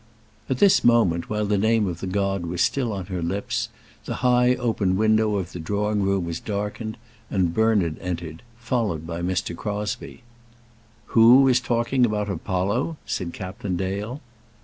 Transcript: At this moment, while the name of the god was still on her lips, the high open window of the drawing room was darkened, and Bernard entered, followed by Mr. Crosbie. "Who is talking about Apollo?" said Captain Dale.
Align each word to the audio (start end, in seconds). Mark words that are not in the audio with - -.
At 0.49 0.57
this 0.57 0.83
moment, 0.83 1.29
while 1.29 1.45
the 1.45 1.59
name 1.59 1.85
of 1.85 1.99
the 1.99 2.07
god 2.07 2.47
was 2.47 2.63
still 2.63 2.91
on 2.91 3.05
her 3.05 3.21
lips, 3.21 3.69
the 4.05 4.15
high 4.25 4.55
open 4.55 4.97
window 4.97 5.35
of 5.35 5.51
the 5.51 5.59
drawing 5.59 6.01
room 6.01 6.25
was 6.25 6.39
darkened, 6.39 6.97
and 7.29 7.53
Bernard 7.53 7.99
entered, 8.01 8.41
followed 8.57 9.05
by 9.05 9.21
Mr. 9.21 9.55
Crosbie. 9.55 10.23
"Who 11.13 11.47
is 11.47 11.59
talking 11.59 12.03
about 12.03 12.31
Apollo?" 12.31 12.97
said 13.05 13.31
Captain 13.31 13.75
Dale. 13.77 14.21